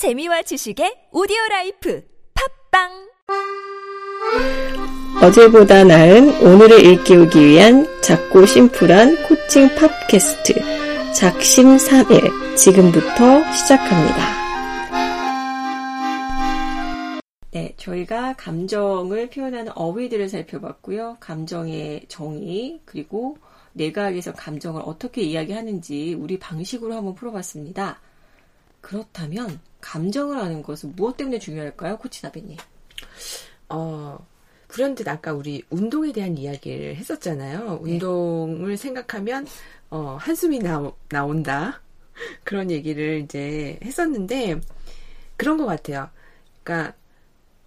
[0.00, 2.02] 재미와 지식의 오디오 라이프
[2.70, 2.88] 팟빵
[5.22, 14.40] 어제보다 나은 오늘을 일깨우기 위한 작고 심플한 코칭 팟캐스트 작심 3일 지금부터 시작합니다.
[17.50, 21.18] 네, 저희가 감정을 표현하는 어휘들을 살펴봤고요.
[21.20, 23.36] 감정의 정의 그리고
[23.74, 28.00] 뇌과학에서 감정을 어떻게 이야기하는지 우리 방식으로 한번 풀어봤습니다.
[28.80, 32.56] 그렇다면 감정을 아는 것은 무엇 때문에 중요할까요, 코치나비님?
[33.68, 34.26] 어,
[34.68, 37.80] 불현듯 아까 우리 운동에 대한 이야기를 했었잖아요.
[37.84, 37.92] 네.
[37.92, 39.46] 운동을 생각하면
[39.90, 41.80] 어, 한숨이 나, 나온다.
[42.44, 44.60] 그런 얘기를 이제 했었는데
[45.36, 46.10] 그런 것 같아요.
[46.62, 46.94] 그러니까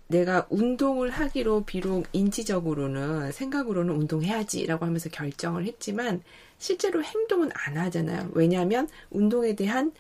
[0.08, 6.22] 내가 운동을 하기로 비록 인지적으로는 생각으로는 운동해야지라고 하면서 결정을 했지만
[6.59, 8.30] 실제로 행동은 안 하잖아요.
[8.34, 9.91] 왜냐하면 운동에 대한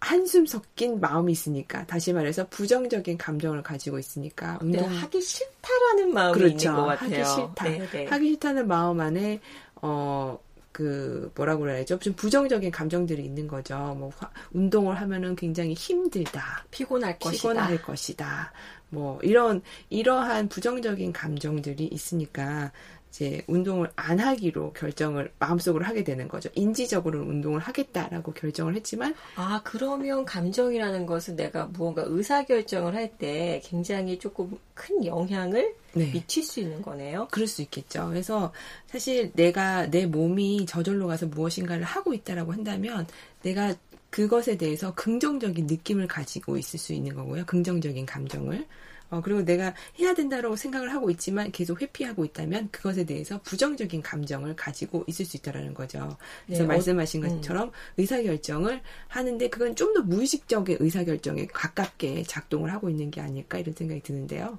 [0.00, 6.34] 한숨 섞인 마음이 있으니까 다시 말해서 부정적인 감정을 가지고 있으니까 내가 운동 하기 싫다라는 마음이
[6.38, 6.68] 그렇죠.
[6.70, 7.24] 있는 것 같아요.
[7.24, 7.64] 하기 싫다.
[7.64, 8.06] 네, 네.
[8.06, 9.40] 하기 싫다는 마음 안에
[9.76, 10.38] 어.
[10.72, 11.98] 그 뭐라고 그래야죠?
[12.00, 13.78] 좀 부정적인 감정들이 있는 거죠.
[13.98, 17.30] 뭐 화- 운동을 하면은 굉장히 힘들다, 피곤할 것이다.
[17.54, 18.52] 피곤할 것이다.
[18.88, 22.72] 뭐 이런 이러한 부정적인 감정들이 있으니까
[23.10, 26.50] 이제 운동을 안 하기로 결정을 마음속으로 하게 되는 거죠.
[26.54, 33.62] 인지적으로는 운동을 하겠다라고 결정을 했지만 아, 그러면 감정이라는 것은 내가 무언가 의사 결정을 할 때
[33.64, 36.10] 굉장히 조금 큰 영향을 네.
[36.12, 37.28] 미칠 수 있는 거네요.
[37.30, 38.08] 그럴 수 있겠죠.
[38.10, 38.52] 그래서
[38.86, 43.06] 사실 내가 내 몸이 저절로 가서 무엇인가를 하고 있다라고 한다면
[43.42, 43.74] 내가
[44.16, 47.44] 그것에 대해서 긍정적인 느낌을 가지고 있을 수 있는 거고요.
[47.44, 48.66] 긍정적인 감정을.
[49.10, 54.56] 어, 그리고 내가 해야 된다라고 생각을 하고 있지만 계속 회피하고 있다면 그것에 대해서 부정적인 감정을
[54.56, 56.16] 가지고 있을 수 있다라는 거죠.
[56.46, 57.28] 그래서 네, 어, 말씀하신 음.
[57.28, 63.74] 것처럼 의사결정을 하는데 그건 좀 더 무의식적인 의사결정에 가깝게 작동을 하고 있는 게 아닐까 이런
[63.74, 64.58] 생각이 드는데요.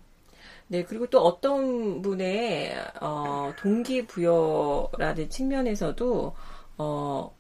[0.68, 6.36] 네, 그리고 또 어떤 분의 어, 동기부여라는 측면에서도
[6.78, 7.37] 어,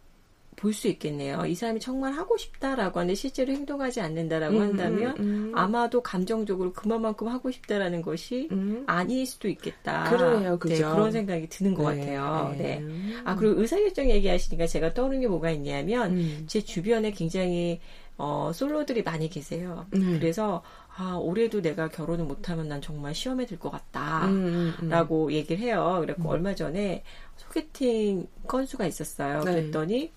[0.57, 1.45] 볼 수 있겠네요.
[1.45, 5.51] 이 사람이 정말 하고 싶다라고 하는데 실제로 행동하지 않는다라고 음, 한다면 음, 음.
[5.55, 8.83] 아마도 감정적으로 그만큼 하고 싶다라는 것이 음.
[8.87, 10.09] 아닐 수도 있겠다.
[10.09, 10.73] 그러네요, 그죠?
[10.75, 12.55] 네, 그런 생각이 드는 것 네, 같아요.
[12.57, 12.79] 네.
[12.79, 13.13] 네.
[13.23, 16.43] 아, 그리고 의사결정 얘기하시니까 제가 떠오르는 게 뭐가 있냐면, 음.
[16.47, 17.79] 제 주변에 굉장히,
[18.17, 19.85] 어, 솔로들이 많이 계세요.
[19.93, 20.17] 음.
[20.19, 20.63] 그래서,
[20.95, 24.25] 아, 올해도 내가 결혼을 못하면 난 정말 시험에 들 것 같다.
[24.25, 24.89] 음, 음, 음.
[24.89, 25.97] 라고 얘기를 해요.
[26.01, 27.03] 그래서 얼마 전에
[27.35, 29.43] 소개팅 건수가 있었어요.
[29.43, 29.51] 네.
[29.51, 30.11] 그랬더니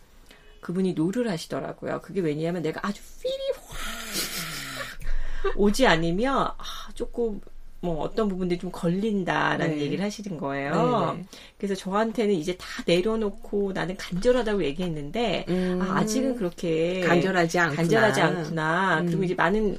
[0.61, 2.01] 그분이 no를 하시더라고요.
[2.03, 3.35] 그게 왜냐하면 내가 아주 feel이
[3.67, 6.55] 확 오지 않으면 아,
[6.95, 7.41] 조금
[7.83, 9.81] 뭐 어떤 부분들이 좀 걸린다라는 네.
[9.81, 11.15] 얘기를 하시는 거예요.
[11.15, 11.27] 네, 네.
[11.57, 15.81] 그래서 저한테는 이제 다 내려놓고 나는 간절하다고 얘기했는데 음.
[15.83, 17.77] 아, 아직은 그렇게 간절하지 않구나.
[17.77, 19.01] 간절하지 않구나.
[19.01, 19.07] 음.
[19.07, 19.79] 그리고 이제 많은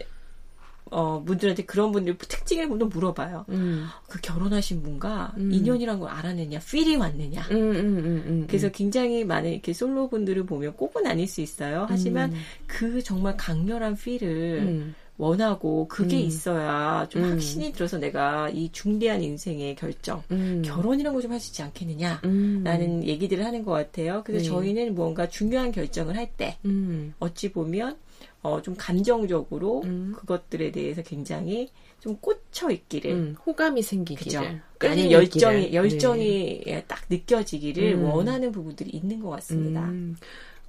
[0.92, 3.46] 어, 분들한테 그런 분들 특징을 또 물어봐요.
[3.50, 3.88] 음.
[4.08, 5.52] 그 결혼하신 분과 음.
[5.52, 7.42] 인연이란 걸 알아냈냐, 필이 왔느냐.
[7.52, 8.44] 음, 음, 음, 음.
[8.48, 11.86] 그래서 굉장히 많은 이렇게 솔로 분들을 보면 꼭은 아닐 수 있어요.
[11.90, 12.38] 하지만 음.
[12.68, 14.96] 그 정말 강렬한 필을 음.
[15.18, 16.22] 원하고 그게 음.
[16.22, 17.32] 있어야 좀 음.
[17.32, 20.62] 확신이 들어서 내가 이 중대한 인생의 결정, 음.
[20.66, 22.22] 결혼이란 걸 좀 할 수 있지 않겠느냐.
[22.26, 22.64] 음.
[22.64, 24.24] 라는 얘기들을 하는 것 같아요.
[24.26, 24.50] 그래서 네.
[24.50, 27.14] 저희는 무언가 중요한 결정을 할 때, 음.
[27.20, 27.96] 어찌 보면,
[28.42, 30.14] 어, 좀 감정적으로 음.
[30.18, 33.36] 그것들에 대해서 굉장히 좀 꽂혀 있기를 음.
[33.46, 34.62] 호감이 생기기를.
[34.78, 34.90] 그죠.
[34.90, 35.74] 아니 열정이.
[35.74, 38.04] 열정이 딱 느껴지기를 음.
[38.06, 39.84] 원하는 부분들이 있는 것 같습니다.
[39.84, 40.18] 음,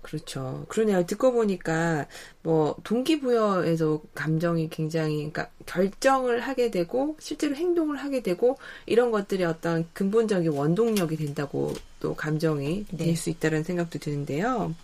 [0.03, 0.67] 그렇죠.
[0.69, 1.07] 그러네요.
[1.07, 2.07] 듣고 보니까
[2.43, 9.89] 뭐 동기부여에서 감정이 굉장히 그러니까 결정을 하게 되고 실제로 행동을 하게 되고 이런 것들이 어떤
[9.95, 13.05] 근본적인 원동력이 된다고 또 감정이 네.
[13.05, 14.69] 될수 있다는 생각도 드는데요.
[14.69, 14.75] 네,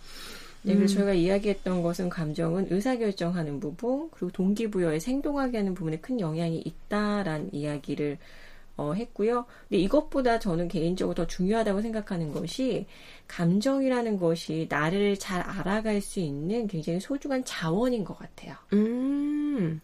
[0.67, 0.75] 음.
[0.75, 7.53] 그래서 저희가 이야기했던 것은 감정은 의사결정하는 부분 그리고 동기부여에 행동하게 하는 부분에 큰 영향이 있다라는
[7.53, 8.17] 이야기를
[8.79, 9.45] 어, 했고요.
[9.67, 12.85] 근데 이것보다 저는 개인적으로 더 중요하다고 생각하는 것이
[13.27, 18.55] 감정이라는 것이 나를 잘 알아갈 수 있는 굉장히 소중한 자원인 것 같아요.
[18.71, 19.81] 음.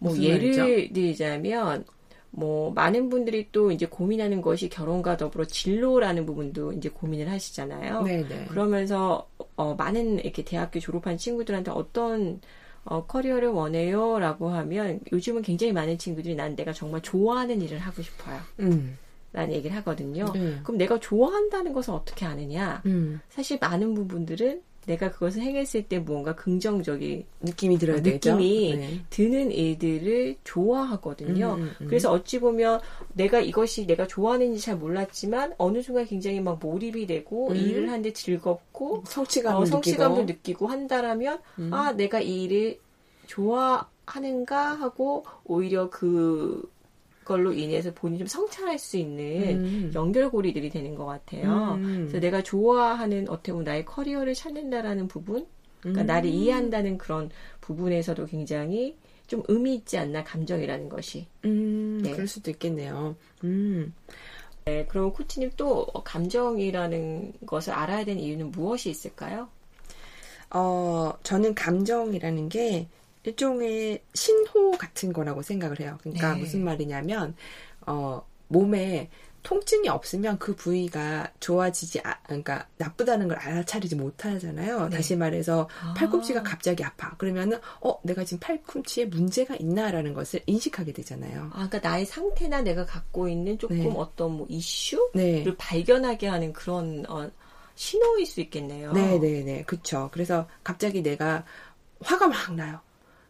[0.00, 0.94] 뭐 예를 말이죠?
[0.94, 1.84] 들자면
[2.30, 8.02] 뭐 많은 분들이 또 이제 고민하는 것이 결혼과 더불어 진로라는 부분도 이제 고민을 하시잖아요.
[8.02, 8.46] 네네.
[8.46, 12.40] 그러면서 어, 많은 이렇게 대학교 졸업한 친구들한테 어떤
[12.84, 18.02] 어, 커리어를 원해요 라고 하면 요즘은 굉장히 많은 친구들이 난 내가 정말 좋아하는 일을 하고
[18.02, 18.38] 싶어요.
[18.60, 18.96] 음.
[19.32, 20.24] 라는 얘기를 하거든요.
[20.32, 20.58] 네.
[20.62, 22.82] 그럼 내가 좋아한다는 것을 어떻게 아느냐?
[22.86, 23.20] 음.
[23.28, 28.00] 사실 많은 부분들은 내가 그것을 행했을 때 무언가 긍정적인 느낌이 들어야.
[28.00, 29.00] 느낌이 네.
[29.10, 31.56] 드는 일들을 좋아하거든요.
[31.58, 31.86] 음, 음, 음.
[31.86, 32.80] 그래서 어찌 보면
[33.12, 37.56] 내가 이것이 내가 좋아하는지 잘 몰랐지만 어느 순간 굉장히 막 몰입이 되고 음.
[37.56, 40.38] 일을 하는데 즐겁고 성취감을 어, 성취감도 느끼고.
[40.38, 41.74] 느끼고 한다라면 음.
[41.74, 42.78] 아 내가 이 일을
[43.26, 46.62] 좋아하는가 하고 오히려 그
[47.28, 49.92] 걸로 인해서 본인이 좀 성찰할 수 있는 음.
[49.94, 51.74] 연결고리들이 되는 것 같아요.
[51.74, 52.06] 음.
[52.08, 55.46] 그래서 내가 좋아하는 어떻게 보면 나의 커리어를 찾는다라는 부분,
[55.80, 56.06] 그러니까 음.
[56.06, 57.30] 나를 이해한다는 그런
[57.60, 58.96] 부분에서도 굉장히
[59.26, 61.26] 좀 의미 있지 않나 감정이라는 것이.
[61.44, 62.12] 음, 네.
[62.12, 63.14] 그럴 수도 있겠네요.
[63.44, 63.92] 음.
[64.64, 69.48] 네, 그럼 코치님 또 감정이라는 것을 알아야 되는 이유는 무엇이 있을까요?
[70.50, 72.88] 어, 저는 감정이라는 게
[73.28, 75.98] 일종의 신호 같은 거라고 생각을 해요.
[76.00, 76.40] 그러니까 네.
[76.40, 77.34] 무슨 말이냐면,
[77.86, 79.10] 어, 몸에
[79.42, 84.88] 통증이 없으면 그 부위가 좋아지지, 아, 그러니까 나쁘다는 걸 알아차리지 못하잖아요.
[84.88, 84.96] 네.
[84.96, 85.94] 다시 말해서 아.
[85.94, 87.16] 팔꿈치가 갑자기 아파.
[87.16, 91.50] 그러면은, 어, 내가 지금 팔꿈치에 문제가 있나라는 것을 인식하게 되잖아요.
[91.52, 93.94] 아, 그러니까 나의 상태나 내가 갖고 있는 조금 네.
[93.96, 95.56] 어떤 뭐 이슈를 네.
[95.56, 97.30] 발견하게 하는 그런 어,
[97.74, 98.92] 신호일 수 있겠네요.
[98.92, 99.64] 네네네.
[99.64, 100.08] 그쵸.
[100.12, 101.44] 그래서 갑자기 내가
[102.00, 102.80] 화가 막 나요.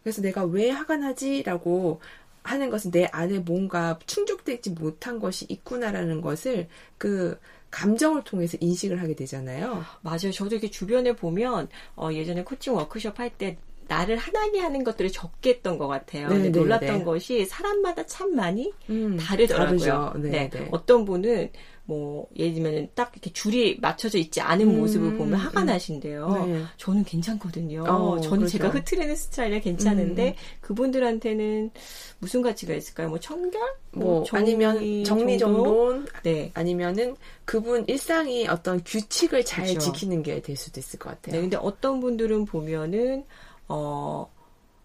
[0.02, 2.00] 그래서 내가 왜 화가 나지라고
[2.42, 7.38] 하는 것은 내 안에 뭔가 충족되지 못한 것이 있구나라는 것을 그
[7.70, 9.84] 감정을 통해서 인식을 하게 되잖아요.
[10.00, 10.32] 맞아요.
[10.32, 13.58] 저도 이렇게 주변에 보면 어, 예전에 코칭 워크숍 할 때
[13.88, 16.28] 나를 하나니 하는 것들을 적게 했던 것 같아요.
[16.28, 17.04] 네, 근데 네, 놀랐던 네.
[17.04, 20.12] 것이 사람마다 참 많이 음, 다르더라고요.
[20.18, 20.50] 네.
[20.70, 21.50] 어떤 분은
[21.84, 25.66] 뭐 예를 들면 딱 이렇게 줄이 맞춰져 있지 않은 음, 모습을 보면 화가 음.
[25.66, 26.44] 나신대요.
[26.46, 26.62] 네.
[26.76, 27.84] 저는 괜찮거든요.
[27.84, 28.58] 어, 저는 그렇죠.
[28.58, 30.34] 제가 흐트리는 스타일이 괜찮은데 음.
[30.60, 31.70] 그분들한테는
[32.18, 33.08] 무슨 가치가 있을까요?
[33.08, 33.60] 뭐 청결?
[33.92, 35.04] 뭐 정리 아니면?
[35.04, 36.50] 정리정돈 네.
[36.52, 39.80] 아니면은 그분 일상이 어떤 규칙을 잘 그쵸.
[39.80, 41.34] 지키는 게 될 수도 있을 것 같아요.
[41.36, 43.24] 네, 근데 어떤 분들은 보면은
[43.68, 44.30] 어.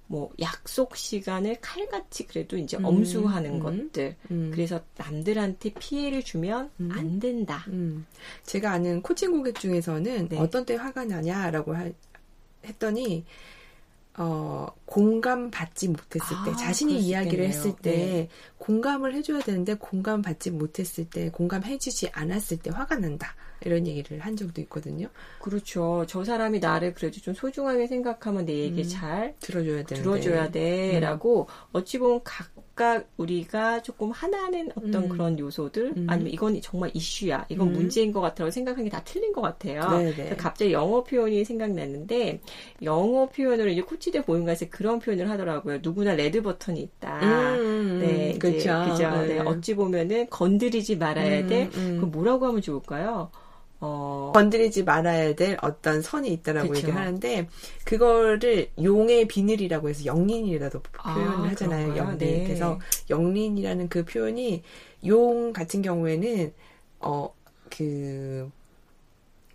[0.07, 4.51] 뭐 약속 시간을 칼같이 그래도 이제 음, 엄수하는 음, 것들 음.
[4.53, 6.89] 그래서 남들한테 피해를 주면 음.
[6.91, 7.63] 안 된다.
[7.69, 8.05] 음,
[8.43, 10.37] 제가 아는 코칭 고객 중에서는 네.
[10.37, 11.89] 어떤 때 화가 나냐라고 하-
[12.65, 13.25] 했더니
[14.17, 17.45] 어, 공감 받지 못했을 때 아, 자신이 이야기를.
[17.45, 18.29] 했을 때 네.
[18.57, 23.35] 공감을 해줘야 되는데 공감 받지 못했을 때 공감해주지 않았을 때 화가 난다
[23.65, 25.07] 이런 얘기를 한 적도 있거든요.
[25.39, 26.05] 그렇죠.
[26.07, 31.47] 저 사람이 나를 그래도 좀 소중하게 생각하면 내 얘기 음, 잘 들어줘야 되는데 들어줘야 돼라고
[31.71, 35.09] 어찌 보면 각각 우리가 조금 하나는 어떤 음.
[35.09, 36.07] 그런 요소들 음.
[36.09, 37.73] 아니면 이건 정말 이슈야 이건 음.
[37.73, 39.89] 문제인 것 같다고 생각하는 게 다 틀린 것 같아요.
[39.89, 40.13] 네네.
[40.13, 42.41] 그래서 갑자기 영어 표현이 생각났는데
[42.83, 45.79] 영어 표현으로 이제 코치대 보인가에서 그런 표현을 하더라고요.
[45.81, 47.19] 누구나 레드 버튼이 있다.
[47.55, 48.91] 음, 네, 이제 그렇죠.
[48.91, 49.09] 그죠.
[49.21, 49.39] 네, 네.
[49.39, 51.69] 어찌 보면은 건드리지 말아야 음, 돼.
[51.75, 51.97] 음.
[51.97, 53.31] 그럼 뭐라고 하면 좋을까요?
[53.79, 56.77] 어, 건드리지 말아야 될 어떤 선이 있다라고 그쵸.
[56.87, 57.47] 얘기를 하는데
[57.83, 61.93] 그거를 용의 비늘이라고 해서 영린이라도 아, 표현을 하잖아요.
[61.93, 62.03] 그런가요?
[62.11, 62.17] 영린.
[62.19, 62.43] 네.
[62.45, 64.63] 그래서 영린이라는 그 표현이
[65.05, 66.53] 용 같은 경우에는
[66.99, 67.33] 어
[67.77, 68.49] 그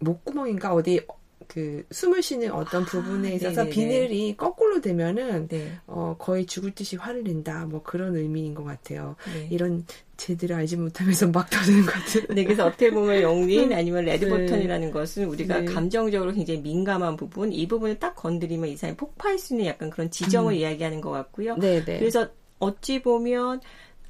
[0.00, 1.00] 목구멍인가 어디
[1.46, 3.64] 그 숨을 쉬는 어떤 아, 부분에 있어서.
[3.66, 9.16] 비늘이 거꾸로 되면은 네, 어 거의 죽을 듯이 화를 낸다 뭐 그런 의미인 것 같아요.
[9.32, 9.48] 네.
[9.50, 9.86] 이런
[10.16, 12.26] 제대로 알지 못하면서 막 터지는 것 같은.
[12.34, 14.30] 네, 그래서 어떻게 보면 영린 아니면 레드 네.
[14.30, 15.64] 버튼이라는 것은 우리가 네.
[15.66, 20.10] 감정적으로 굉장히 민감한 부분, 이 부분을 딱 건드리면 이 사람이 폭파할 수 있는 약간 그런
[20.10, 21.54] 지점을 이야기하는 것 같고요.
[21.54, 21.60] 음.
[21.60, 21.98] 네네.
[21.98, 23.60] 그래서 어찌 보면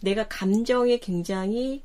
[0.03, 1.83] 내가 감정에 굉장히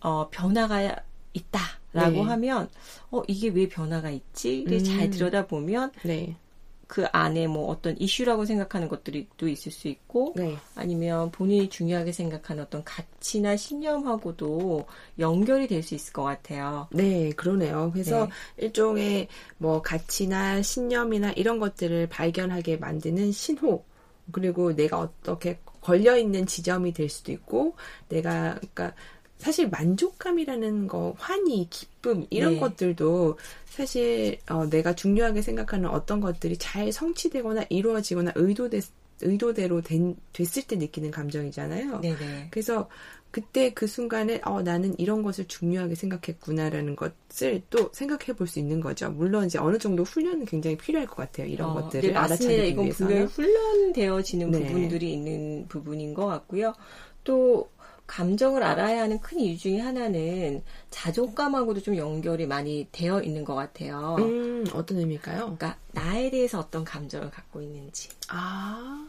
[0.00, 0.96] 어, 변화가
[1.36, 2.22] 있다라고 네.
[2.22, 2.68] 하면
[3.10, 4.84] 어 이게 왜 변화가 있지를 음.
[4.84, 6.36] 잘 들여다보면 네.
[6.86, 10.56] 그 안에 뭐 어떤 이슈라고 생각하는 것들이 또 있을 수 있고 네.
[10.76, 14.86] 아니면 본인이 중요하게 생각하는 어떤 가치나 신념하고도
[15.18, 16.88] 연결이 될 수 있을 것 같아요.
[16.92, 17.90] 네, 그러네요.
[17.92, 23.84] 그래서 일종의 뭐 가치나 신념이나 이런 것들을 발견하게 만드는 신호.
[24.32, 27.76] 그리고 내가 어떻게 걸려 있는 지점이 될 수도 있고
[28.08, 28.92] 내가 그러니까
[29.38, 32.60] 사실 만족감이라는 거, 환희, 기쁨 이런 네.
[32.60, 38.84] 것들도 사실 어, 내가 중요하게 생각하는 어떤 것들이 잘 성취되거나 이루어지거나 의도됐,
[39.20, 42.00] 의도대로 된, 됐을 때 느끼는 감정이잖아요.
[42.00, 42.48] 네네.
[42.50, 42.88] 그래서
[43.30, 48.80] 그때 그 순간에 어 나는 이런 것을 중요하게 생각했구나라는 것을 또 생각해 볼 수 있는
[48.80, 49.10] 거죠.
[49.10, 51.46] 물론 이제 어느 정도 훈련은 굉장히 필요할 것 같아요.
[51.46, 52.16] 이런 어, 것들을 네.
[52.16, 53.24] 알아차리기 이건 분명히.
[53.26, 54.66] 훈련되어지는 네.
[54.66, 56.72] 부분들이 있는 부분인 것 같고요.
[57.24, 57.68] 또
[58.06, 64.16] 감정을 알아야 하는 큰 이유 중에 하나는 자존감하고도 좀 연결이 많이 되어 있는 것 같아요.
[64.18, 65.38] 음 어떤 의미일까요?
[65.40, 68.08] 그러니까 나에 대해서 어떤 감정을 갖고 있는지.
[68.28, 69.06] 아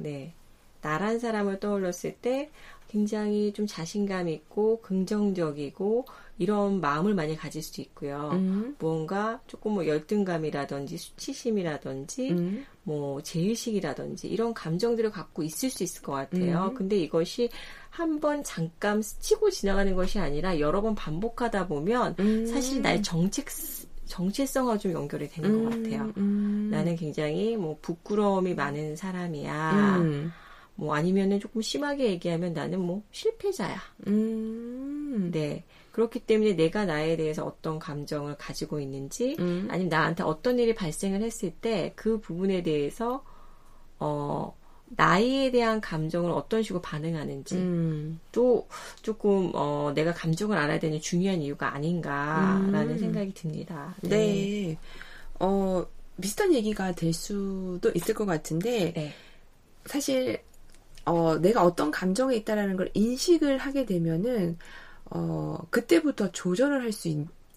[0.00, 0.34] 네.
[0.80, 2.50] 나란 사람을 떠올렸을 때
[2.88, 6.04] 굉장히 좀 자신감 있고 긍정적이고
[6.38, 8.30] 이런 마음을 많이 가질 수도 있고요.
[8.32, 16.02] 음, 무언가 조금 뭐 열등감이라든지 수치심이라든지 음, 뭐 제의식이라든지 이런 감정들을 갖고 있을 수 있을
[16.02, 16.70] 것 같아요.
[16.72, 16.74] 음.
[16.74, 17.48] 근데 이것이
[17.92, 22.46] 한 번 잠깐 스치고 지나가는 것이 아니라 여러 번 반복하다 보면 음.
[22.46, 23.46] 사실 나의 정책
[24.06, 26.10] 정체성과 좀 연결이 되는 것 같아요.
[26.16, 26.70] 음.
[26.70, 29.98] 나는 굉장히 뭐 부끄러움이 많은 사람이야.
[29.98, 30.32] 음.
[30.74, 33.76] 뭐 아니면은 조금 심하게 얘기하면 나는 뭐 실패자야.
[34.06, 35.30] 음.
[35.30, 35.64] 네.
[35.92, 39.68] 그렇기 때문에 내가 나에 대해서 어떤 감정을 가지고 있는지, 음.
[39.70, 43.22] 아니면 나한테 어떤 일이 발생을 했을 때 그 부분에 대해서,
[43.98, 44.56] 어,
[44.96, 48.20] 나에 대한 감정을 어떤 식으로 반응하는지, 음.
[48.30, 48.68] 또
[49.02, 52.98] 조금, 어, 내가 감정을 알아야 되는 중요한 이유가 아닌가라는 음.
[52.98, 53.94] 생각이 듭니다.
[54.02, 54.76] 네.
[55.40, 55.86] 어,
[56.20, 59.12] 비슷한 얘기가 될 수도 있을 것 같은데, 네.
[59.86, 60.42] 사실,
[61.04, 64.58] 어, 내가 어떤 감정에 있다라는 걸 인식을 하게 되면은,
[65.06, 67.08] 어, 그때부터 조절을 할 수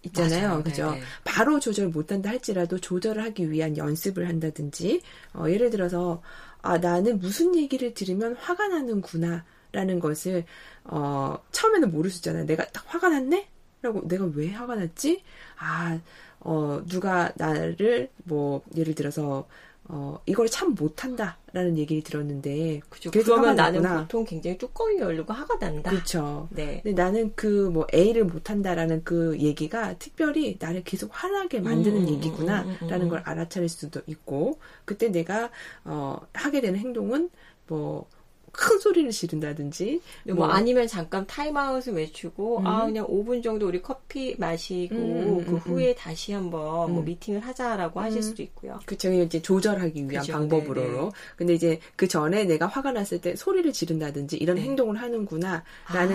[0.06, 0.48] 있잖아요.
[0.50, 0.64] 맞아요.
[0.64, 0.92] 그죠?
[0.92, 1.04] 네, 네.
[1.24, 5.02] 바로 조절 못한다 할지라도 조절을 하기 위한 연습을 한다든지,
[5.34, 6.22] 어, 예를 들어서,
[6.62, 10.46] 아, 나는 무슨 얘기를 들으면 화가 나는구나, 라는 것을,
[10.86, 12.46] 어, 처음에는 모를 수 있잖아요.
[12.46, 13.48] 내가 딱 화가 났네?
[13.82, 15.22] 라고, 내가 왜 화가 났지?
[15.58, 16.00] 아,
[16.40, 19.48] 어, 누가 나를, 뭐, 예를 들어서,
[19.88, 23.12] 어, 이걸 참 못한다, 라는 얘기를 들었는데, 그죠.
[23.12, 24.02] 그러면 나는 났구나.
[24.02, 25.92] 보통 굉장히 뚜껑이 열리고 화가 난다.
[25.92, 26.48] 그렇죠.
[26.52, 26.82] 네.
[26.84, 32.10] 근데 나는 그 뭐 A를 못한다라는 그 얘기가 특별히 나를 계속 화나게 만드는 음, 음,
[32.14, 33.10] 얘기구나라는 음, 음, 음.
[33.10, 35.50] 걸 알아차릴 수도 있고 그때 내가
[35.84, 37.30] 어 하게 되는 행동은
[37.68, 38.08] 뭐
[38.56, 40.02] 큰 소리를 지른다든지
[40.34, 42.68] 뭐, 아니면 잠깐 타임아웃을 외치고 음.
[42.68, 47.02] 아 그냥 5분 정도 우리 커피 마시고 음, 음, 그 음, 후에 다시 한번 뭐
[47.02, 47.06] 음.
[47.06, 48.22] 미팅을 하자라고 하실 음.
[48.22, 48.80] 수도 있고요.
[48.86, 51.10] 그쵸 이제 조절하기 위한 그죠, 방법으로 네, 네.
[51.36, 54.64] 근데 이제 그 전에 내가 화가 났을 때 소리를 지른다든지 이런 네.
[54.64, 55.64] 행동을 하는구나라는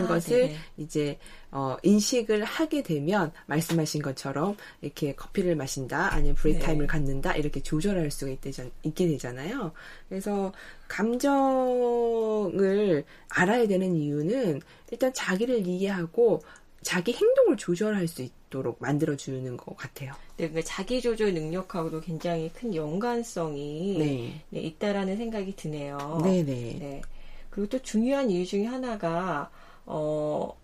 [0.05, 0.57] 아, 것을 네네.
[0.79, 1.19] 이제
[1.53, 6.67] 어, 인식을 하게 되면 말씀하신 것처럼 이렇게 커피를 마신다 아니면 브레이크 네.
[6.67, 8.53] time을 갖는다 이렇게 조절할 수가 있대,
[8.85, 9.73] 있게 되잖아요.
[10.09, 10.53] 그래서
[10.89, 12.25] 감정을
[13.29, 16.43] 알아야 되는 이유는 일단 자기를 이해하고
[16.83, 20.13] 자기 행동을 조절할 수 있도록 만들어주는 것 같아요.
[20.37, 24.45] 네, 그러니까 자기 조절 능력하고도 굉장히 큰 연관성이 네.
[24.49, 26.21] 네, 있다라는 생각이 드네요.
[26.23, 26.45] 네네.
[26.79, 27.03] 네.
[27.51, 29.51] 그리고 또 중요한 이유 중에 하나가
[29.85, 30.57] 어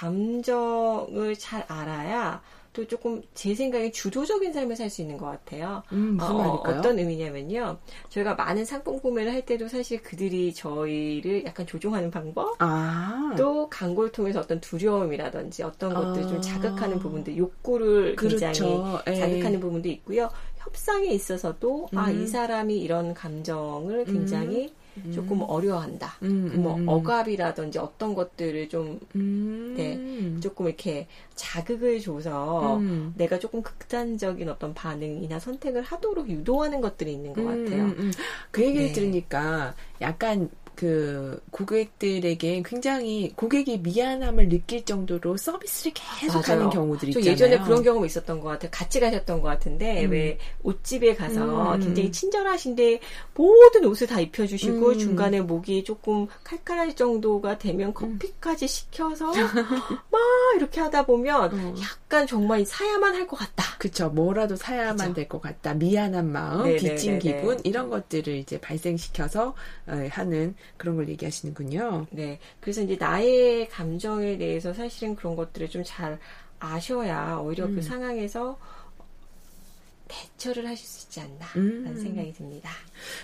[0.00, 5.82] 감정을 잘 알아야 또 조금 제 생각에 주도적인 삶을 살 수 있는 것 같아요.
[5.92, 6.62] 음, 무슨 어?
[6.66, 7.78] 어떤 의미냐면요.
[8.10, 13.34] 저희가 많은 상품 구매를 할 때도 사실 그들이 저희를 약간 조종하는 방법, 아.
[13.38, 16.26] 또 광고를 통해서 어떤 두려움이라든지 어떤 것들 아.
[16.26, 19.00] 좀 자극하는 부분들, 욕구를 굉장히 그렇죠.
[19.08, 19.14] 예.
[19.16, 20.28] 자극하는 부분도 있고요.
[20.58, 22.22] 협상에 있어서도 아, 음.
[22.22, 24.74] 이 사람이 이런 감정을 굉장히
[25.12, 26.14] 조금 어려워한다.
[26.22, 26.88] 음, 그뭐 음, 음.
[26.88, 29.74] 억압이라든지 어떤 것들을 좀 음.
[29.76, 30.40] 네.
[30.40, 33.12] 조금 이렇게 자극을 줘서 음.
[33.16, 37.84] 내가 조금 극단적인 어떤 반응이나 선택을 하도록 유도하는 것들이 있는 것 음, 같아요.
[37.84, 38.12] 음, 음.
[38.50, 38.92] 그 얘기를 네.
[38.92, 46.70] 들으니까 약간 그 고객들에게 굉장히 고객이 미안함을 느낄 정도로 서비스를 계속하는.
[46.70, 47.32] 경우들이 저 있잖아요.
[47.32, 48.70] 예전에 그런 경험이 있었던 것 같아요.
[48.72, 50.10] 같이 가셨던 것 같은데 음.
[50.10, 51.80] 왜 옷집에 가서 음.
[51.80, 53.00] 굉장히 친절하신데
[53.34, 54.98] 모든 옷을 다 입혀주시고 음.
[54.98, 59.32] 중간에 목이 조금 칼칼할 정도가 되면 커피까지 시켜서
[60.10, 60.20] 막
[60.56, 61.74] 이렇게 하다 보면 어.
[61.80, 63.64] 약간 정말 사야만 할 것 같다.
[63.78, 64.08] 그쵸.
[64.10, 65.14] 뭐라도 사야만.
[65.14, 65.74] 될 것 같다.
[65.74, 66.78] 미안한 마음, 네네네네.
[66.94, 69.54] 빚진 기분, 이런 것들을 이제 발생시켜서
[69.88, 72.06] 어, 하는 그런 걸 얘기하시는군요.
[72.10, 72.38] 네.
[72.60, 76.18] 그래서 이제 나의 감정에 대해서 사실은 그런 것들을 좀 잘
[76.58, 77.74] 아셔야 오히려 음.
[77.76, 78.58] 그 상황에서
[80.08, 81.84] 대처를 하실 수 있지 않나 음.
[81.84, 82.70] 라는 생각이 듭니다.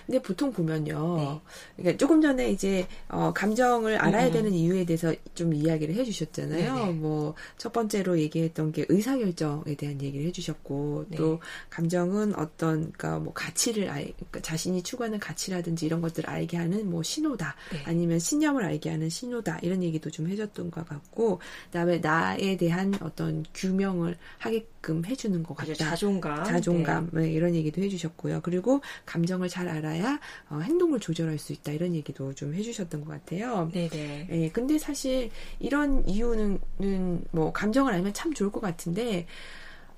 [0.07, 1.17] 근데 보통 보면요.
[1.17, 1.41] 네.
[1.77, 4.33] 그러니까 조금 전에 이제 어, 감정을 알아야 음.
[4.33, 6.93] 되는 이유에 대해서 좀 이야기를 해주셨잖아요.
[6.95, 11.17] 뭐 첫 번째로 얘기했던 게 의사 결정에 대한 얘기를 해주셨고 네.
[11.17, 11.41] 또
[11.71, 17.03] 감정은 어떤 그러니까 뭐 가치를 알, 그러니까 자신이 추구하는 가치라든지 이런 것들을 알게 하는 뭐
[17.03, 17.55] 신호다.
[17.73, 17.83] 네.
[17.85, 19.61] 아니면 신념을 알게 하는 신호다.
[19.63, 25.57] 이런 얘기도 좀 해줬던 것 같고 그다음에 나에 대한 어떤 규명을 하게 끔 해주는 것
[25.57, 25.75] 같다.
[25.75, 26.45] 자존감.
[26.45, 28.41] 자존감 네, 이런 얘기도 해주셨고요.
[28.43, 30.19] 그리고 감정을 잘 알아야
[30.51, 33.71] 어, 행동을 조절할 수 있다 이런 얘기도 좀 해주셨던 것 같아요.
[33.73, 33.89] 네.
[33.89, 34.29] 네네.
[34.33, 39.27] 예, 근데 사실 이런 이유는 는뭐 감정을 알면 참 좋을 것 같은데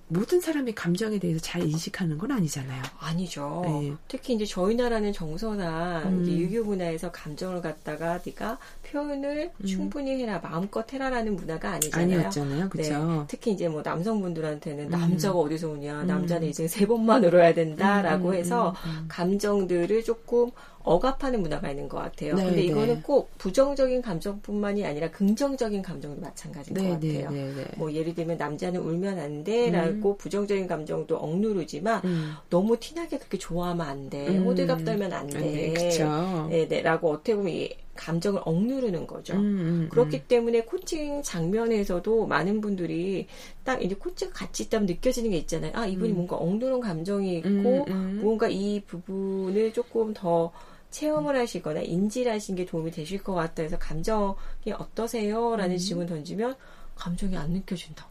[0.09, 2.83] 모든 사람이 감정에 대해서 잘 인식하는 건 아니잖아요.
[2.99, 3.63] 아니죠.
[3.65, 3.95] 네.
[4.07, 6.23] 특히 이제 저희 나라는 정서나 음.
[6.23, 9.67] 이제 유교 문화에서 감정을 갖다가 네가 표현을 음.
[9.67, 12.19] 충분히 해라, 마음껏 해라라는 문화가 아니잖아요.
[12.19, 13.05] 아니었잖아요, 그렇죠?
[13.05, 13.25] 네.
[13.29, 14.91] 특히 이제 뭐 남성분들한테는 음.
[14.91, 16.07] 남자가 어디서 오냐, 음.
[16.07, 19.05] 남자는 인생 세 번만 울어야 된다라고 음, 음, 해서 음, 음.
[19.09, 20.51] 감정들을 조금
[20.85, 22.35] 억압하는 문화가 있는 것 같아요.
[22.35, 22.67] 네, 근데 네.
[22.67, 27.31] 이거는 꼭 부정적인 감정뿐만이 아니라 긍정적인 감정도 마찬가지인 것 네, 네, 같아요.
[27.31, 27.67] 네, 네.
[27.77, 32.35] 뭐 예를 들면 남자는 울면 안 돼라고 부정적인 감정도 억누르지만 음.
[32.51, 34.29] 너무 티나게 그렇게 좋아하면 안 돼.
[34.29, 34.45] 음.
[34.45, 35.41] 호들갑 떨면 안 돼.
[35.41, 36.49] 네, 그쵸.
[36.51, 39.35] 네네라고 어떻게 보면 이 감정을 억누르는 거죠.
[39.35, 40.23] 음, 음, 그렇기 음.
[40.29, 43.27] 때문에 코칭 장면에서도 많은 분들이
[43.63, 45.73] 딱 이제 코치가 같이 있다면 느껴지는 게 있잖아요.
[45.75, 46.17] 아, 이분이 음.
[46.17, 48.19] 뭔가 억누른 감정이 있고, 음, 음.
[48.21, 50.53] 무언가 이 부분을 조금 더
[50.95, 55.57] 체험을 하시거나 인지를 하신 게 도움이 되실 것 같다 해서 감정이 어떠세요?
[55.57, 55.79] 라는 음.
[55.79, 56.55] 질문 던지면
[56.95, 58.11] 감정이 안 느껴진다고.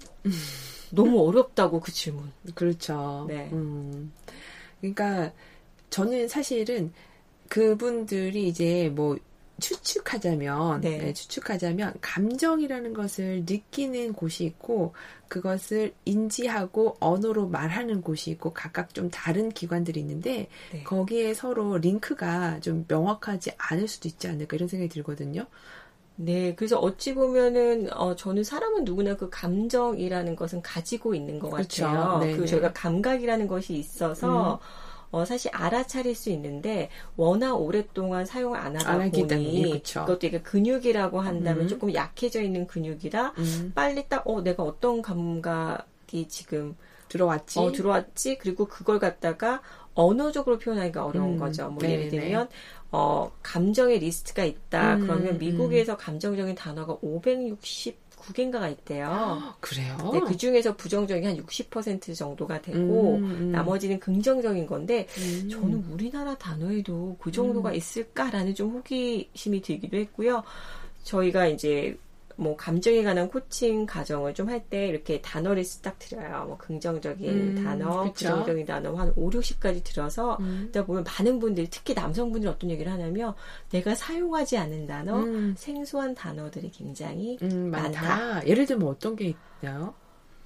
[0.92, 2.30] 너무 어렵다고 그 질문.
[2.54, 3.26] 그렇죠.
[3.30, 3.50] 네.
[3.54, 4.12] 음.
[4.82, 5.32] 그러니까
[5.90, 6.92] 저는 사실은
[7.48, 9.18] 그분들이 이제 뭐
[9.64, 10.98] 추측하자면 네.
[10.98, 14.94] 네, 추측하자면 감정이라는 것을 느끼는 곳이 있고
[15.30, 20.84] 그것을 인지하고 언어로 말하는 곳이 있고 각각 좀 다른 기관들이 있는데 네.
[20.84, 25.46] 거기에 서로 링크가 좀 명확하지 않을 수도 있지 않을까 이런 생각이 들거든요.
[26.16, 31.86] 네, 그래서 어찌 보면은 어 저는 사람은 누구나 그 감정이라는 것은 가지고 있는 것 그렇죠.
[31.86, 32.20] 같아요.
[32.20, 32.48] 네, 그 네.
[32.48, 34.60] 저희가 감각이라는 것이 있어서
[35.14, 40.02] 어 사실 알아차릴 수 있는데 워낙 오랫동안 사용을 안 하다 안 보니 때문에, 그쵸.
[40.06, 41.68] 그것도 이게 근육이라고 한다면 음.
[41.68, 46.76] 조금 약해져 있는 근육이라 음, 빨리 딱 어 내가 어떤 감각이 지금
[47.10, 47.60] 들어왔지.
[47.60, 48.38] 어, 들어왔지.
[48.40, 49.62] 그리고 그걸 갖다가
[49.94, 51.70] 언어적으로 표현하기가 어려운 음, 거죠.
[51.70, 52.50] 뭐 네, 예를 들면
[52.92, 54.96] 어, 감정의 리스트가 있다.
[54.96, 55.38] 음, 그러면 음.
[55.38, 56.98] 미국에서 감정적인 단어가
[58.24, 59.42] 569개인가가 있대요.
[59.60, 59.98] 그래요.
[60.14, 63.52] 네, 그 중에서 부정적인 한 60% 정도가 되고 음, 음.
[63.52, 65.50] 나머지는 긍정적인 건데 음.
[65.50, 70.44] 저는 우리나라 단어에도 그 정도가 있을까라는 좀 호기심이 들기도 했고요.
[71.04, 71.98] 저희가 이제
[72.36, 76.46] 뭐 감정에 관한 코칭 과정을 좀 할 때 이렇게 단어 리스트 딱 드려요.
[76.46, 78.14] 뭐 긍정적인 음, 단어, 그쵸.
[78.14, 80.70] 부정적인 단어 한 5, 60까지 들어서 음.
[80.72, 83.34] 그러다 보면 많은 분들이 특히 남성분들이 어떤 얘기를 하냐면
[83.72, 85.54] 내가 사용하지 않는 단어, 음.
[85.58, 88.02] 생소한 단어들이 굉장히 음, 많다.
[88.02, 88.48] 많다.
[88.48, 89.94] 예를 들면 어떤 게 있나요?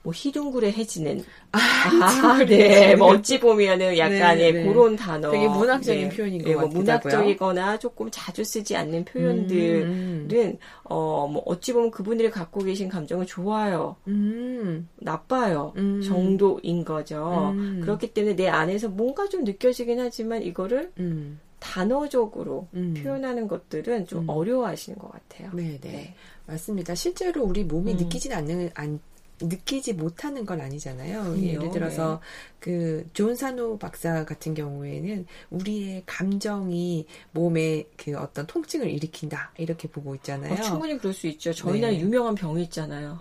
[0.04, 2.96] 뭐 희둥굴의 해지는 아, 아, 네.
[2.96, 4.66] 뭐 어찌 보면은 약간의 네, 네.
[4.66, 5.32] 그런 단어.
[5.32, 11.44] 되게 문학적인 표현인 것 네, 뭐 문학적이거나 조금 자주 쓰지 않는 표현들은 음, 어, 뭐
[11.46, 16.02] 어찌 보면 그분들이 갖고 계신 감정은 좋아요, 음, 나빠요 음.
[16.02, 17.52] 정도인 거죠.
[17.56, 17.82] 음.
[17.82, 22.94] 그렇기 때문에 내 안에서 뭔가 좀 느껴지긴 하지만 이거를 음, 단어적으로 음.
[22.98, 24.30] 표현하는 것들은 좀 음.
[24.30, 25.50] 어려워하시는 것 같아요.
[25.54, 26.16] 네, 네, 네.
[26.46, 26.96] 맞습니다.
[26.96, 27.98] 실제로 우리 몸이 음.
[27.98, 29.00] 느끼진 않는 안
[29.42, 31.24] 느끼지 못하는 건 아니잖아요.
[31.24, 31.42] 그럼요.
[31.44, 32.22] 예를 들어서
[32.60, 40.54] 그 존사노 박사 같은 경우에는 우리의 감정이 몸에 그 어떤 통증을 일으킨다 이렇게 보고 있잖아요.
[40.54, 41.54] 어, 충분히 그럴 수 있죠.
[41.54, 42.00] 저희 네.
[42.00, 43.20] 유명한 병이 있잖아요.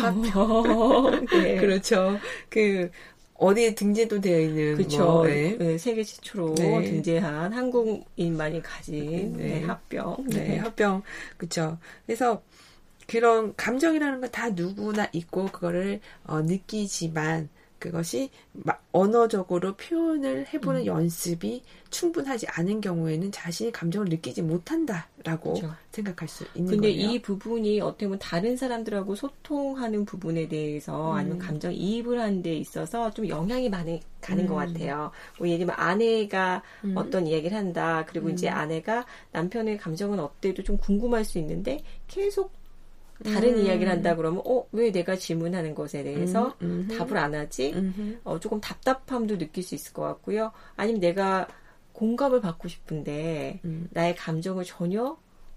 [0.00, 1.26] 합병.
[1.42, 1.56] 네.
[1.56, 2.18] 그렇죠.
[2.48, 2.90] 그
[3.38, 5.04] 어디에 등재도 되어 있는 그렇죠.
[5.04, 5.56] 뭐, 네.
[5.56, 6.82] 네, 세계 최초로 네.
[6.82, 9.60] 등재한 한국인만이 가진 네.
[9.60, 10.16] 네, 합병.
[10.28, 10.56] 네, 네.
[10.58, 11.02] 합병.
[11.36, 11.78] 그쵸.
[12.04, 12.42] 그래서
[13.08, 20.86] 그런 감정이라는 건 다 누구나 있고 그거를 어, 느끼지만 그것이 마- 언어적으로 표현을 해보는 음.
[20.86, 25.72] 연습이 충분하지 않은 경우에는 자신이 감정을 느끼지 못한다라고 그쵸.
[25.92, 27.10] 생각할 수 있는 근데 거예요.
[27.10, 31.16] 이 부분이 어떻게 보면 다른 사람들하고 소통하는 부분에 대해서 음.
[31.16, 34.48] 아니면 감정 이입을 하는 데 있어서 좀 영향이 많이 가는 음.
[34.48, 35.12] 것 같아요.
[35.38, 36.96] 뭐 예를 들면 아내가 음.
[36.96, 38.04] 어떤 이야기를 한다.
[38.08, 38.54] 그리고 이제 음.
[38.54, 42.57] 아내가 남편의 감정은 어때도 좀 궁금할 수 있는데 계속
[43.24, 43.66] 다른 음.
[43.66, 46.96] 이야기를 한다 그러면 어 왜 내가 질문하는 것에 대해서 음, 음.
[46.96, 47.72] 답을 안 하지?
[47.74, 48.20] 음흠.
[48.24, 50.52] 어, 조금 답답함도 느낄 수 있을 것 같고요.
[50.76, 51.48] 아니면 내가
[51.92, 53.88] 공감을 받고 싶은데 음.
[53.90, 55.16] 나의 감정을 전혀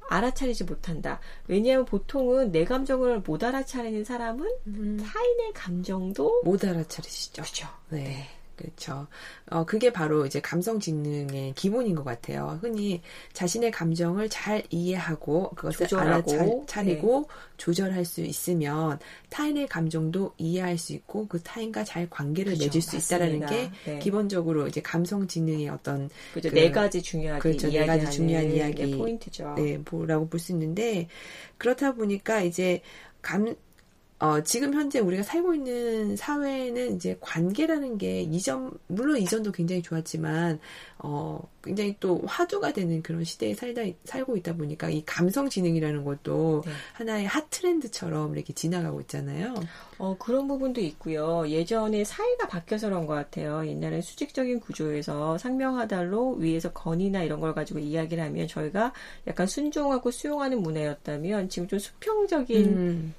[0.10, 1.20] 알아차리지 못한다.
[1.48, 4.98] 왜냐하면 보통은 내 감정을 못 알아차리는 사람은 음.
[4.98, 7.42] 타인의 감정도 못 알아차리시죠.
[7.44, 7.68] 그렇죠.
[7.90, 8.28] 네.
[8.56, 9.08] 그렇죠.
[9.50, 12.60] 어, 그게 바로 이제 감성 지능의 기본인 것 같아요.
[12.62, 13.02] 흔히
[13.34, 21.28] 자신의 감정을 잘 이해하고 그것을 조절하고, 알아차리고 조절할 수 있으면 타인의 감정도 이해할 수 있고
[21.28, 22.66] 그 타인과 잘 관계를 그렇죠.
[22.66, 23.76] 맺을 수 있다라는 게 맞습니다.
[23.86, 24.00] 네.
[24.00, 26.50] 기본적으로 이제 감성 지능의 어떤 그죠.
[26.50, 27.70] 그- 네 가지 중요하게 그렇죠.
[27.70, 28.96] 네 가지 중요한 게 이야기.
[28.98, 29.56] 포인트죠.
[29.58, 31.08] 네, 뭐라고 볼 수 있는데
[31.58, 32.82] 그렇다 보니까 이제
[33.22, 33.56] 감
[34.22, 40.60] 어, 지금 현재 우리가 살고 있는 사회는 이제 관계라는 게 이전 물론 이전도 굉장히 좋았지만
[41.00, 46.62] 어 굉장히 또 화두가 되는 그런 시대에 살다 살고 있다 보니까 이 감성 지능이라는 것도
[46.64, 46.72] 네.
[46.94, 49.56] 하나의 핫 트렌드처럼 이렇게 지나가고 있잖아요.
[49.98, 51.50] 어, 그런 부분도 있고요.
[51.50, 53.66] 예전에 사회가 바뀌어서 그런 것 같아요.
[53.66, 58.94] 옛날엔 수직적인 구조에서 상명하달로 위에서 건이나 이런 걸 가지고 이야기를 하면 저희가
[59.26, 63.14] 약간 순종하고 수용하는 문화였다면 지금 좀 수평적인 음,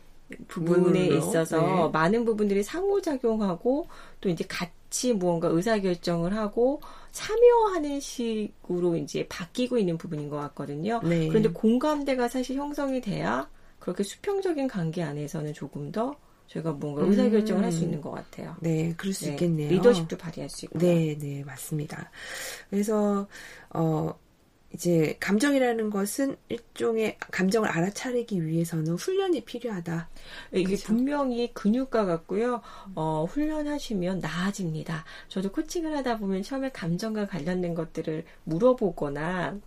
[0.49, 1.89] 부분에 부분으로, 있어서 네.
[1.93, 3.87] 많은 부분들이 상호작용하고
[4.21, 6.81] 또 이제 같이 무언가 의사결정을 하고
[7.13, 11.01] 참여하는 식으로 이제 바뀌고 있는 부분인 것 같거든요.
[11.03, 11.29] 네.
[11.29, 16.17] 그런데 공감대가 사실 형성이 돼야 그렇게 수평적인 관계 안에서는 조금 더
[16.47, 17.85] 저희가 뭔가 의사결정을 할수 음.
[17.85, 18.55] 있는 것 같아요.
[18.61, 19.71] 네, 그럴 수 네, 있겠네요.
[19.71, 20.79] 리더십도 발휘할 수 있고.
[20.79, 22.11] 네, 네, 맞습니다.
[22.69, 23.27] 그래서,
[23.71, 24.15] 어,
[24.75, 30.09] 이제 감정이라는 것은 일종의 감정을 알아차리기 위해서는 훈련이 필요하다.
[30.53, 30.87] 이게 그쵸?
[30.89, 32.63] 분명히 근육과 같고요.
[32.95, 35.05] 어, 훈련하시면 나아집니다.
[35.29, 39.59] 저도 코칭을 하다 보면 처음에 감정과 관련된 것들을 물어보거나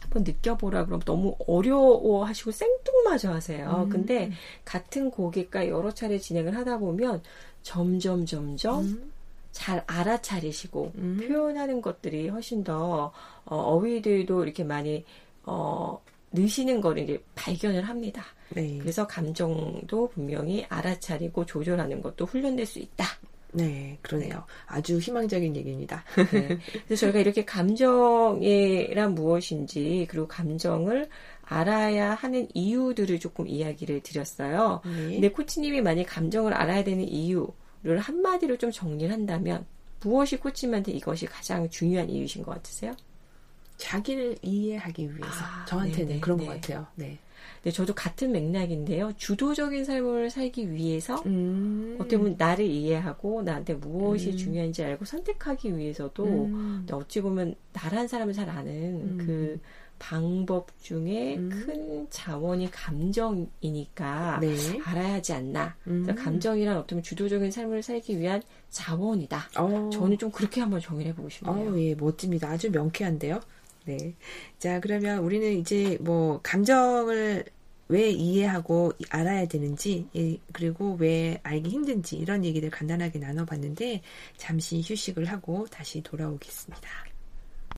[0.00, 3.84] 한번 느껴보라 그러면 너무 어려워 하시고 생뚱마저 하세요.
[3.84, 3.88] 음.
[3.88, 4.32] 근데
[4.64, 7.22] 같은 고객과 여러 차례 진행을 하다 보면
[7.62, 9.12] 점점 점점 음,
[9.52, 11.20] 잘 알아차리시고 음.
[11.26, 13.12] 표현하는 것들이 훨씬 더
[13.44, 15.04] 어, 어휘들도 이렇게 많이
[15.44, 16.00] 어,
[16.32, 18.24] 느시는 거를 이제 발견을 합니다.
[18.50, 18.78] 네.
[18.80, 23.04] 그래서 감정도 분명히 알아차리고 조절하는 것도 훈련될 수 있다.
[23.54, 24.44] 네, 그러네요.
[24.66, 26.04] 아주 희망적인 얘기입니다.
[26.32, 26.58] 네.
[26.86, 31.08] 그래서 저희가 이렇게 감정이란 무엇인지 그리고 감정을
[31.42, 34.80] 알아야 하는 이유들을 조금 이야기를 드렸어요.
[34.84, 35.12] 네.
[35.12, 37.48] 근데 코치님이 만약 감정을 알아야 되는 이유
[37.84, 39.66] 를 한마디로 좀 정리를 한다면
[40.00, 42.94] 무엇이 코치님한테 이것이 가장 중요한 이유이신 것 같으세요?
[43.76, 46.46] 자기를 이해하기 위해서 아, 저한테는 네네, 그런 네.
[46.46, 46.86] 것 같아요.
[46.94, 47.18] 네.
[47.64, 49.12] 네, 저도 같은 맥락인데요.
[49.16, 51.96] 주도적인 삶을 살기 위해서 음.
[51.98, 54.36] 어떻게 보면 나를 이해하고 나한테 무엇이 음.
[54.36, 56.84] 중요한지 알고 선택하기 위해서도 음.
[56.86, 59.18] 근데 어찌 보면 나란 사람을 잘 아는 음.
[59.18, 59.60] 그
[60.02, 61.48] 방법 중에 음.
[61.48, 64.56] 큰 자원이 감정이니까 네.
[64.84, 65.76] 알아야 하지 않나.
[65.86, 66.12] 음.
[66.16, 69.50] 감정이란 어떻게 보면 주도적인 삶을 살기 위한 자원이다.
[69.58, 69.90] 어.
[69.92, 71.54] 저는 좀 그렇게 한번 정의를 해보고 싶네요.
[71.72, 72.50] 어, 예, 멋집니다.
[72.50, 73.40] 아주 명쾌한데요.
[73.84, 74.12] 네.
[74.58, 77.44] 자, 그러면 우리는 이제 뭐, 감정을
[77.86, 84.02] 왜 이해하고 이- 알아야 되는지, 예, 그리고 왜 알기 힘든지, 이런 얘기들 간단하게 나눠봤는데,
[84.36, 86.88] 잠시 휴식을 하고 다시 돌아오겠습니다.